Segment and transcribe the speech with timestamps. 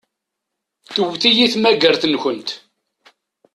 [0.93, 2.49] Tewwet-iyi tmagart-nkent.